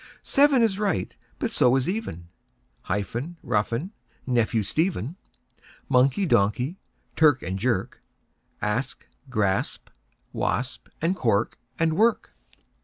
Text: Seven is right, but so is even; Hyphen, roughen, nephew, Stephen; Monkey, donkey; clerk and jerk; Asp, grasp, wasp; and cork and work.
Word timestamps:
Seven 0.23 0.63
is 0.63 0.79
right, 0.79 1.15
but 1.37 1.51
so 1.51 1.75
is 1.75 1.87
even; 1.87 2.27
Hyphen, 2.85 3.37
roughen, 3.43 3.91
nephew, 4.25 4.63
Stephen; 4.63 5.15
Monkey, 5.89 6.25
donkey; 6.25 6.79
clerk 7.15 7.43
and 7.43 7.59
jerk; 7.59 8.01
Asp, 8.63 9.03
grasp, 9.29 9.89
wasp; 10.33 10.87
and 11.03 11.15
cork 11.15 11.59
and 11.77 11.93
work. 11.95 12.33